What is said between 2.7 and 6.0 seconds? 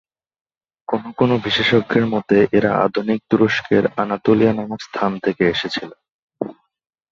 আধুনিক তুরস্কের আনাতোলিয়া নামক স্থান থেকে এসেছিল।